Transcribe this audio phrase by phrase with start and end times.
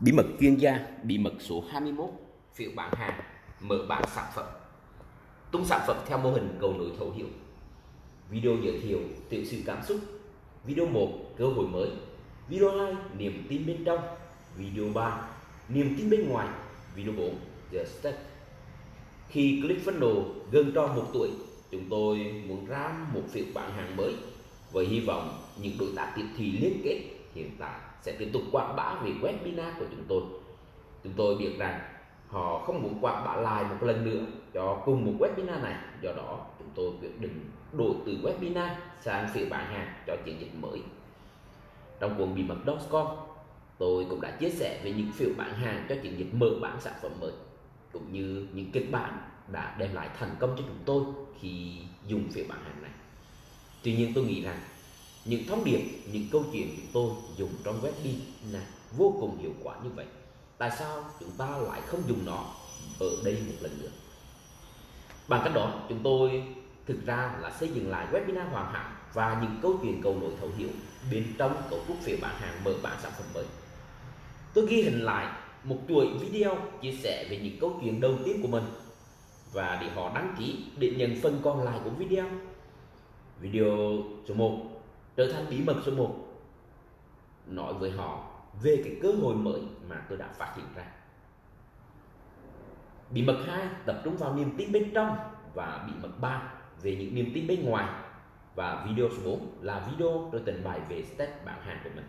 [0.00, 2.10] Bí mật chuyên gia, bí mật số 21,
[2.54, 3.20] phiếu bán hàng,
[3.60, 4.44] mở bán sản phẩm.
[5.50, 7.26] Tung sản phẩm theo mô hình cầu nối thấu hiểu.
[8.30, 10.00] Video giới thiệu tiểu sự cảm xúc.
[10.64, 11.90] Video 1, cơ hội mới.
[12.48, 13.98] Video 2, niềm tin bên trong.
[14.56, 15.28] Video 3,
[15.68, 16.48] niềm tin bên ngoài.
[16.94, 17.34] Video 4,
[17.72, 18.14] The Step.
[19.28, 21.28] Khi click funnel gần tròn một tuổi,
[21.70, 24.14] chúng tôi muốn ra một phiếu bán hàng mới
[24.72, 28.42] với hy vọng những đối tác tiếp thị liên kết hiện tại sẽ tiếp tục
[28.52, 30.22] quảng bá về webinar của chúng tôi.
[31.04, 31.80] Chúng tôi biết rằng
[32.28, 35.76] họ không muốn quảng bá lại một lần nữa cho cùng một webinar này.
[36.02, 40.40] Do đó, chúng tôi quyết định đổi từ webinar sang phiếu bản hàng cho chiến
[40.40, 40.82] dịch mới.
[42.00, 43.06] Trong cuốn bí mật.com
[43.78, 46.80] tôi cũng đã chia sẻ về những phiếu bản hàng cho chiến dịch mở bán
[46.80, 47.32] sản phẩm mới,
[47.92, 51.04] cũng như những kịch bản đã đem lại thành công cho chúng tôi
[51.40, 52.90] khi dùng phiếu bản hàng này.
[53.82, 54.58] Tuy nhiên, tôi nghĩ rằng
[55.24, 55.80] những thông điệp,
[56.12, 58.14] những câu chuyện chúng tôi dùng trong web in
[58.50, 58.60] là
[58.96, 60.06] vô cùng hiệu quả như vậy.
[60.58, 62.44] Tại sao chúng ta lại không dùng nó
[63.00, 63.90] ở đây một lần nữa?
[65.28, 66.42] Bằng cách đó, chúng tôi
[66.86, 70.30] thực ra là xây dựng lại webinar hoàn hảo và những câu chuyện cầu nối
[70.40, 70.68] thấu hiểu
[71.10, 73.44] bên trong cấu trúc phiếu bán hàng mở bán sản phẩm mới.
[74.54, 75.26] Tôi ghi hình lại
[75.64, 78.64] một chuỗi video chia sẻ về những câu chuyện đầu tiên của mình
[79.52, 82.24] và để họ đăng ký để nhận phần còn lại của video.
[83.40, 84.79] Video số 1
[85.16, 86.16] trở thành bí mật số 1
[87.46, 88.30] nói với họ
[88.62, 90.84] về cái cơ hội mới mà tôi đã phát hiện ra.
[93.10, 95.16] Bí mật 2 tập trung vào niềm tin bên trong
[95.54, 96.52] và bí mật 3
[96.82, 97.88] về những niềm tin bên ngoài.
[98.54, 102.04] Và video số 4 là video tôi trình bày về step bán hàng của mình.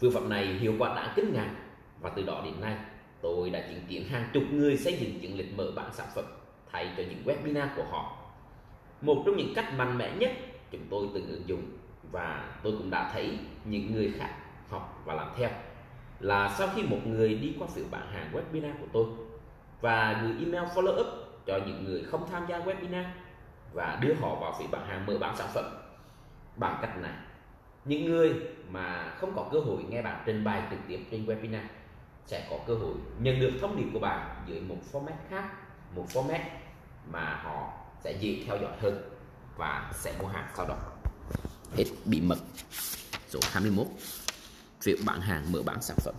[0.00, 1.56] Phương pháp này hiệu quả đáng kinh ngạc
[2.00, 2.76] và từ đó đến nay,
[3.20, 6.24] tôi đã chứng kiến hàng chục người xây dựng chiến lịch mở bán sản phẩm
[6.72, 8.16] thay cho những webinar của họ.
[9.00, 10.30] Một trong những cách mạnh mẽ nhất
[10.72, 11.62] chúng tôi từng ứng dụng
[12.12, 14.30] và tôi cũng đã thấy những người khác
[14.68, 15.50] học và làm theo.
[16.20, 19.06] Là sau khi một người đi qua phiếu bán hàng webinar của tôi
[19.80, 21.06] và gửi email follow up
[21.46, 23.04] cho những người không tham gia webinar
[23.72, 25.64] và đưa họ vào phiếu bán hàng mở bán sản phẩm,
[26.56, 27.12] bằng cách này,
[27.84, 28.34] những người
[28.70, 31.64] mà không có cơ hội nghe bạn trình bày trực tiếp trên webinar
[32.26, 35.44] sẽ có cơ hội nhận được thông điệp của bạn dưới một format khác,
[35.94, 36.40] một format
[37.10, 39.02] mà họ sẽ dễ theo dõi hơn
[39.56, 40.76] và sẽ mua hàng sau đó.
[41.76, 42.38] Hết bí mật
[43.28, 43.86] số 21
[44.84, 46.14] việc bán hàng, mở bán sản phẩm.